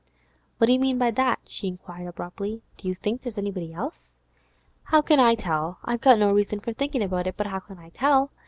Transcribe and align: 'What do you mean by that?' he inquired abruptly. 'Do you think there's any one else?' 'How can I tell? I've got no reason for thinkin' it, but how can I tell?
'What 0.57 0.65
do 0.65 0.73
you 0.73 0.79
mean 0.79 0.97
by 0.97 1.11
that?' 1.11 1.47
he 1.47 1.67
inquired 1.67 2.07
abruptly. 2.07 2.63
'Do 2.75 2.87
you 2.87 2.95
think 2.95 3.21
there's 3.21 3.37
any 3.37 3.51
one 3.51 3.71
else?' 3.71 4.15
'How 4.85 5.03
can 5.03 5.19
I 5.19 5.35
tell? 5.35 5.77
I've 5.85 6.01
got 6.01 6.17
no 6.17 6.31
reason 6.33 6.59
for 6.59 6.73
thinkin' 6.73 7.03
it, 7.03 7.09
but 7.11 7.45
how 7.45 7.59
can 7.59 7.77
I 7.77 7.89
tell? 7.89 8.31